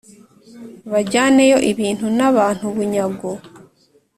bajyaneyo 0.91 1.57
ibintu 1.71 2.05
nabantu 2.17 2.65
bunyago 2.75 3.29